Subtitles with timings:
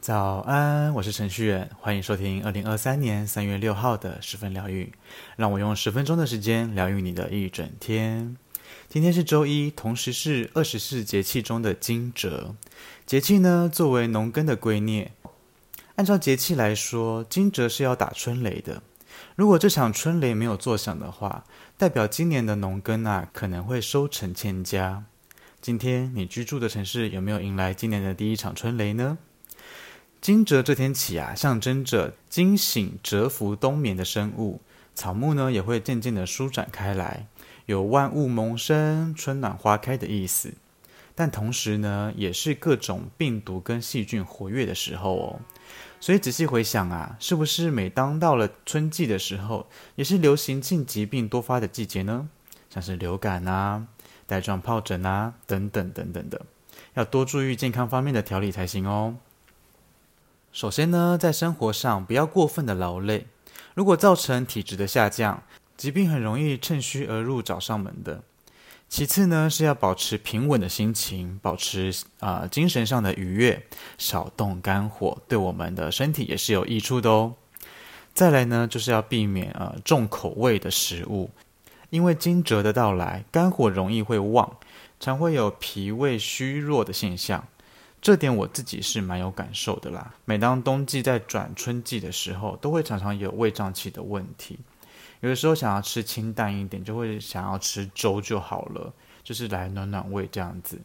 [0.00, 4.90] 早安，我是程序员，欢迎收听二零二三年三月六号的十分疗愈。
[5.36, 8.36] 让我用十分钟的时间疗愈你的一整天。
[8.88, 12.54] 今天是周一，同时是二十四节气中的惊蛰。
[13.04, 15.08] 节气呢，作为农耕的圭臬，
[15.96, 18.82] 按照节气来说，惊蛰是要打春雷的。
[19.36, 21.44] 如果这场春雷没有作响的话，
[21.78, 25.04] 代表今年的农耕啊，可能会收成欠佳。
[25.60, 29.16] 今天你居住的城市有没有迎来今年的第一场春雷呢？
[30.20, 34.60] 惊蛰这天起啊，象征着惊醒、蛰伏冬眠的生物，
[34.96, 37.28] 草木呢也会渐渐的舒展开来，
[37.66, 40.54] 有万物萌生、春暖花开的意思。
[41.14, 45.40] 但同时呢，也是各种病毒跟细菌活跃的时候哦。
[46.00, 52.28] 所以仔细回想啊，是不是每当到了春季的时候，也是流行性疾病多发的季节呢？
[52.70, 53.86] 像是流感啊、
[54.26, 56.46] 带状疱疹啊等等等等的，
[56.94, 59.16] 要多注意健康方面的调理才行哦。
[60.52, 63.26] 首先呢，在生活上不要过分的劳累，
[63.74, 65.42] 如果造成体质的下降，
[65.76, 68.22] 疾病很容易趁虚而入找上门的。
[68.88, 73.62] 其次呢，是要保持平稳的心情，保持啊、呃、精神上的愉悦，
[73.98, 77.34] 少动肝火，对我们的身体也是有益处的哦。
[78.14, 81.30] 再来呢，就是要避免呃重口味的食物，
[81.90, 84.56] 因为惊蛰的到来，肝火容易会旺，
[84.98, 87.46] 常会有脾胃虚弱的现象。
[88.00, 90.14] 这点我自己是蛮有感受的啦。
[90.24, 94.58] 每当冬季在转春季的时候，都会常常有胃胀气的问题。
[95.20, 100.80] 有的时候想要吃清淡一点，就会想要吃粥就好了，就是来暖暖胃这样子。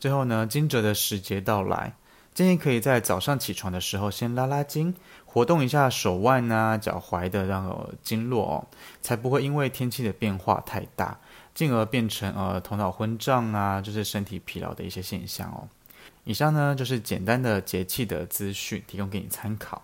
[0.00, 1.94] 最后呢，惊蛰的时节到来，
[2.34, 4.94] 建议可以在早上起床的时候先拉拉筋，
[5.26, 8.66] 活动一下手腕啊、脚踝的那个经络哦，
[9.00, 11.20] 才不会因为天气的变化太大，
[11.54, 15.68] 进而变成呃头脑昏胀啊，就是身体疲劳的一些现象哦。
[16.24, 19.82] 以上呢就是简单的节气的资讯，提供给你参考。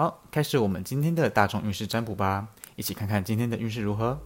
[0.00, 4.16] 好，开始我们今天的大众运势占卜吧，一起看看今天的运势如何。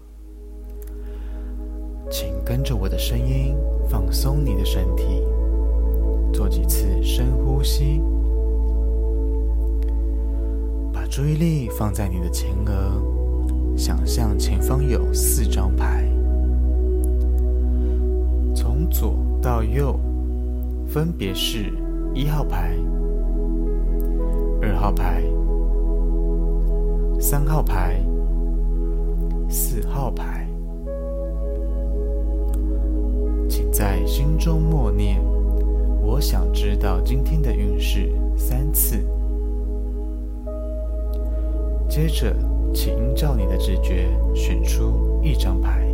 [2.08, 3.56] 请跟着我的声音，
[3.90, 5.20] 放松你的身体，
[6.32, 8.00] 做几次深呼吸，
[10.92, 16.08] 把注意力放在你的前额，想象前方有四张牌，
[18.54, 19.98] 从左到右。
[20.86, 21.72] 分别是
[22.14, 22.76] 一号牌、
[24.62, 25.24] 二号牌、
[27.20, 28.00] 三号牌、
[29.48, 30.46] 四号牌，
[33.48, 35.22] 请在心中默念
[36.02, 38.98] “我想知道今天的运势”三次。
[41.88, 42.34] 接着，
[42.74, 45.86] 请依照你的直觉选出一张牌。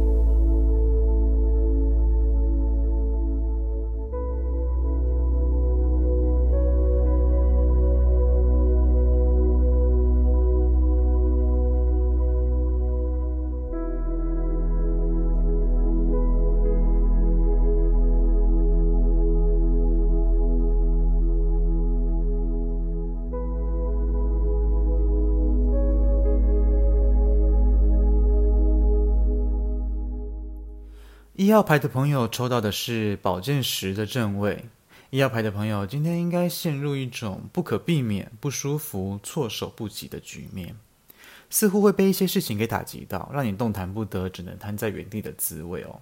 [31.41, 34.67] 一号牌的朋友抽到的是宝剑十的正位。
[35.09, 40.77] 一号牌的朋友今天应该陷入一种不可避免、不舒服、措手不及的局面，
[41.49, 45.99] 似乎会被一些事情给打击到，让你动弹不得，只能瘫在原地的滋味哦。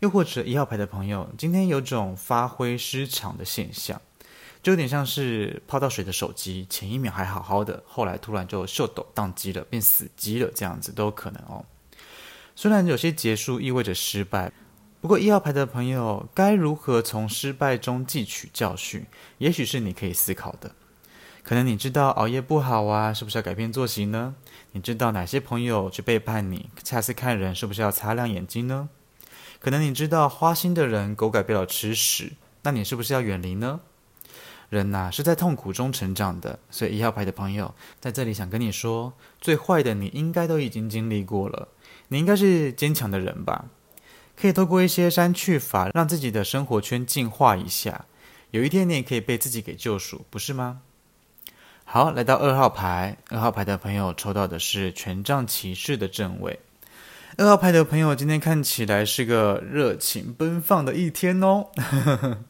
[0.00, 3.98] 又或者一号牌的朋友今天有种发挥失常的现象，
[4.62, 11.64] 就有点像是泡到水的手机，前一秒还好好的，后来突然就秀抖宕机了，变死机了，这样子都有可能哦。
[12.54, 14.52] 虽然有些结束意味着失败。
[15.04, 19.04] 不过一号牌的朋友该如何从失败中汲取教训？
[19.36, 20.74] 也许是你可以思考的。
[21.42, 24.34] 可能你知道熬夜不好啊，是不是要改变作息呢？
[24.72, 28.88] 你知道哪些朋友去背叛你，下次看人是不是要擦亮眼睛呢？
[29.60, 32.32] 可能你知道花心的人狗改不了吃屎，
[32.62, 33.80] 那你是不是要远离呢？
[34.70, 41.68] 人呐、是在痛苦中成长的，所以一号牌的朋友在这里想跟你说，最坏的你应该都已经经历过了，
[42.08, 43.66] 你应该是坚强的人吧。
[44.36, 48.04] 可以透过一些删去法，让自己的生活圈净化一下。
[48.50, 50.80] 有一天，你也可以被自己给救赎，不是吗？
[51.84, 56.58] 好，来到二号牌，二号牌的朋友抽到的是权杖骑士的正位。
[57.36, 61.66] 二号牌的朋友今天看起来是个热情奔放的一天哦。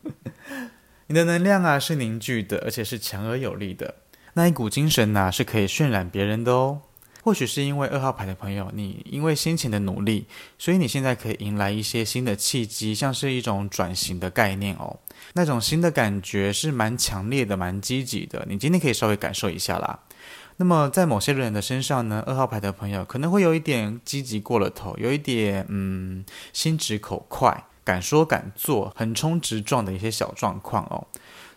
[1.09, 3.95] 你的能量啊是凝聚的，而且是强而有力的。
[4.35, 6.83] 那一股精神呐、是可以渲染别人的哦。
[7.25, 10.27] 或许是因为二号牌的朋友，你因为先前的努力，
[10.59, 14.95] 所以你现在可以迎来一些新的契机，像是一种转型的概念哦。
[15.33, 18.45] 那种新的感觉是蛮强烈的，蛮积极的。
[18.47, 19.99] 你今天可以稍微感受一下啦。
[20.59, 26.23] 那么在某些人的身上呢，二号牌的朋友可能会有一点积极过了头，有一点嗯
[26.53, 31.07] 心直口快，敢说敢做，横冲直撞的一些小状况哦。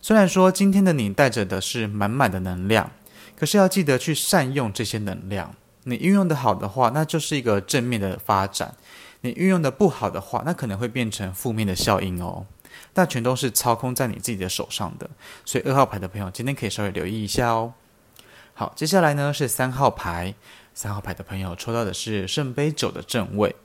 [0.02, 2.90] 虽然说今天的你带着的是满满的能量。
[3.38, 5.54] 可是要记得去善用这些能量。
[5.84, 8.72] 你运用的好的话，那就是一个正面的发展；
[9.22, 12.46] 你运用的不好的话，那可能会变成负面的效应哦。
[12.96, 15.10] 那全都是操控在你自己的手上的。
[15.46, 17.74] 所以二号牌的朋友今天可以稍微留意一下哦。
[18.54, 20.34] 好，接下来呢是三号牌。
[20.74, 23.56] 三号牌的朋友抽到的是圣杯九的正位。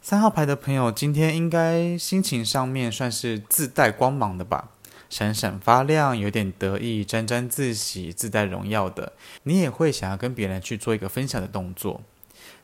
[0.00, 4.70] 三号牌的朋友今天应该心情上面算是自带光芒的吧。
[5.08, 9.12] 闪闪发亮，有点得意，沾沾自喜，自带荣耀的。
[9.44, 12.02] 你也会想要跟别人去做一个分享的动作。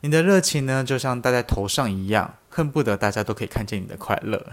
[0.01, 4.45] 你的热情呢，就像戴在头上一样，恨不得大家都可以看见你的快乐。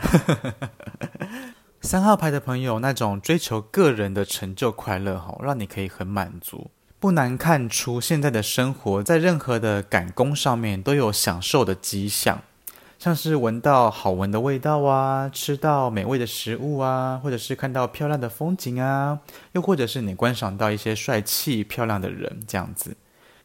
[1.82, 6.70] 三号牌的朋友，那种追求个人的成就快乐，吼，让你可以很满足。
[6.98, 12.42] 不难看出，现在的生活在任何的感官上面都有享受的迹象。
[13.00, 19.20] 像是闻到好闻的味道啊，吃到美味的食物啊，或者是看到漂亮的风景啊，
[19.52, 22.98] 又或者是你观赏到一些帅气漂亮的人，这样子，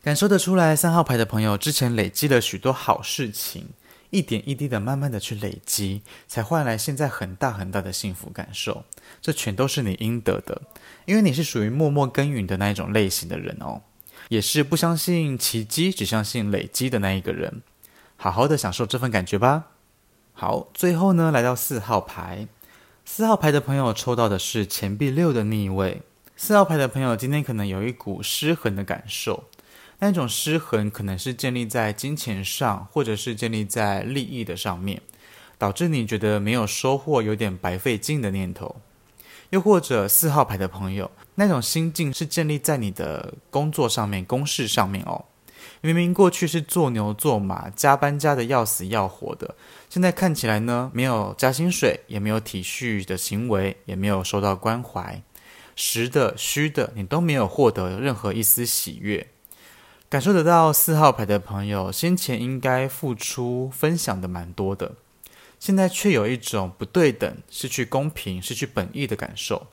[0.04, 3.69] 感受得出来，三号牌的朋友之前累积了许多好事情，
[4.10, 8.84] 一点一滴的慢慢的去累积，才换来现在很大很大的幸福感受，
[9.22, 10.63] 这全都是你应得的，
[11.06, 13.84] 因为你是属于默默耕耘的那一种类型的人哦，
[14.28, 17.62] 也是不相信奇迹，只相信累积的那一个人。
[18.17, 19.65] 好好的享受这份感觉吧。
[20.33, 22.47] 好，最后呢，来到四号牌，
[23.06, 26.01] 四号牌的朋友抽到的是钱币六的逆位。
[26.35, 29.45] 四号牌的朋友今天可能有一股失衡的感受，
[30.00, 35.01] 那种失衡可能是建立在金钱上，或者是建立在利益的上面，
[35.57, 38.75] 导致你觉得没有收获，有点白费劲的念头。
[39.51, 45.23] 又或者四号牌的朋友，那种心境是建立在你的工作上面、公事上面哦。
[45.81, 49.56] 明明过去是做牛做马，加班加的要死要活的，
[49.89, 55.21] 现在看起来呢，没有加薪水，也没有体恤的行为，也没有受到关怀，
[55.75, 59.27] 实的虚的，你都没有获得任何一丝喜悦。
[60.07, 64.94] 感受得到四号牌的朋友，先前应该付出分享的蛮多的，
[65.59, 69.67] 现在却有一种不对等、失去公平、失去本意的感受。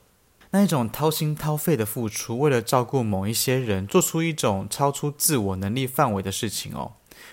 [0.55, 6.91] 那一种掏心掏肺的付出，为了照顾某一些人，做出一种超出自我能力范围的事情哦，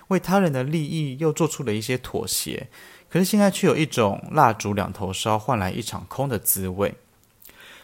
[0.08, 2.68] 为他人的利益又做出了一些妥协，
[3.10, 6.94] 可是现在却有一种蜡烛两头烧，换来一场空的滋味。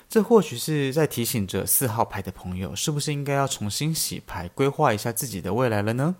[0.08, 6.16] 这或许是在提醒着四号牌的朋友，是不是应该要重新洗牌，规划一下自己的未来了呢？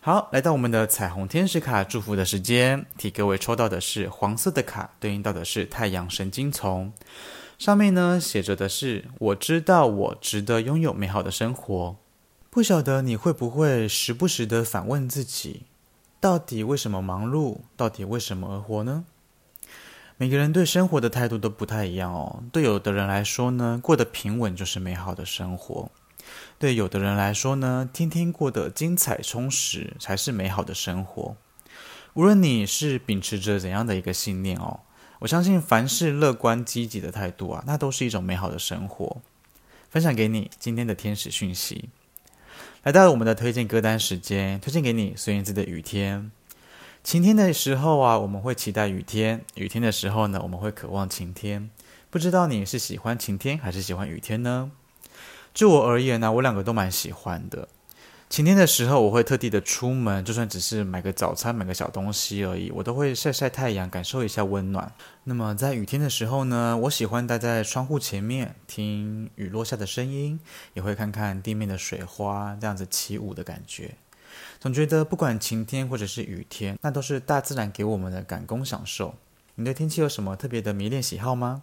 [0.00, 6.92] 好，来到我们的彩虹天使卡祝福的时间，替各位抽到的是黄色的卡，对应到的是太阳神经丛。
[7.62, 11.96] 上面呢写着的是：“我知道我值得拥有美好的生活。”
[12.50, 15.62] 不晓得你会不会时不时的反问自己，
[16.18, 17.58] 到底为什么忙碌？
[17.76, 19.04] 到底为什么而活呢？
[20.16, 22.42] 每个人对生活的态度都不太一样哦。
[22.50, 25.88] 对有的人来说呢，过得平稳就是美好的生活；
[26.58, 31.36] 对有的人来说呢，天天过得精彩充实才是美好的生活。
[32.14, 34.80] 无论你是秉持着怎样的一个信念哦。
[35.22, 39.22] 我相信凡事乐观积极的态度啊，那都是一种美好的生活。
[39.88, 41.90] 分享给你今天的天使讯息，
[42.82, 46.32] 来到了我们的推荐歌单时间，推荐给你孙燕姿的《雨天》。
[47.04, 51.70] 晴天的时候啊，我们会期待雨天；雨天的时候呢，我们会渴望晴天。
[52.10, 54.72] 不知道你是喜欢晴天还是喜欢雨天呢？
[55.54, 57.68] 就我而言呢、我两个都蛮喜欢的。
[58.32, 64.90] 晴天的时候，我会特地的出门，就算只是买个早餐、买个小东西而已，我都会晒晒太阳，感受一下温暖。
[65.24, 70.40] 那么在雨天的时候呢，我喜欢待在窗户前面，听雨落下的声音，
[70.72, 73.96] 也会看看地面的水花，这样子起舞的感觉。
[74.58, 79.14] 总觉得不管晴天或者是雨天，那都是大自然给我们的感官享受。
[79.56, 81.60] 你对天气有什么特别的迷恋喜好吗？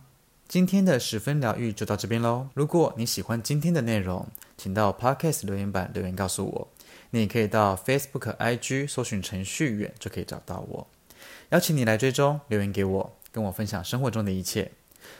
[0.50, 2.48] 今天的十分疗愈就到这边喽。
[2.56, 4.26] 如果你喜欢今天的内容，
[4.58, 6.68] 请到 Podcast 留言板留言告诉我。
[7.12, 10.88] 你也可以到 Facebook、IG 搜寻程序员就可以找到我。
[11.50, 14.72] 邀请你来追踪留言给我，跟我分享生活中的一切。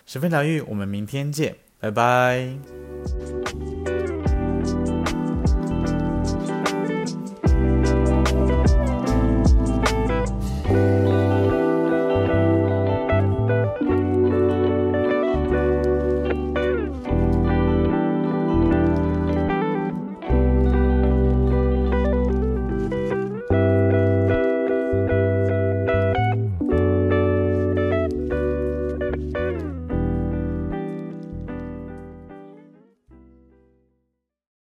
[0.08, 3.39] 十分疗愈，我们明天见，拜拜。